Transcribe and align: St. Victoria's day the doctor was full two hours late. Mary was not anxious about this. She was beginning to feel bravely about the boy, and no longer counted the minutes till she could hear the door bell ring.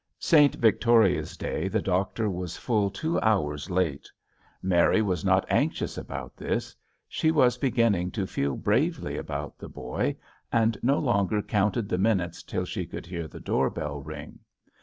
St. 0.17 0.55
Victoria's 0.55 1.37
day 1.37 1.67
the 1.67 1.79
doctor 1.79 2.27
was 2.27 2.57
full 2.57 2.89
two 2.89 3.19
hours 3.21 3.69
late. 3.69 4.09
Mary 4.59 4.99
was 4.99 5.23
not 5.23 5.45
anxious 5.47 5.95
about 5.95 6.35
this. 6.35 6.75
She 7.07 7.29
was 7.29 7.59
beginning 7.59 8.09
to 8.13 8.25
feel 8.25 8.55
bravely 8.55 9.15
about 9.15 9.59
the 9.59 9.69
boy, 9.69 10.15
and 10.51 10.75
no 10.81 10.97
longer 10.97 11.43
counted 11.43 11.87
the 11.87 11.99
minutes 11.99 12.41
till 12.41 12.65
she 12.65 12.87
could 12.87 13.05
hear 13.05 13.27
the 13.27 13.39
door 13.39 13.69
bell 13.69 14.01
ring. 14.01 14.39